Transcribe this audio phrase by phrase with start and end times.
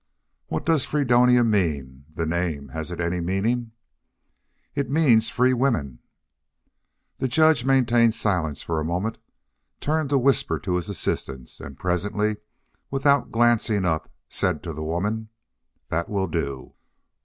[0.47, 2.05] "What does Fre donia mean?
[2.15, 3.71] The name has it any meaning?"
[4.73, 5.99] "It means free women."
[7.19, 9.19] The judge maintained silence for a moment,
[9.79, 12.37] turned to whisper to his assistants, and presently,
[12.89, 15.29] without glancing up, said to the woman:
[15.89, 16.73] "That will do."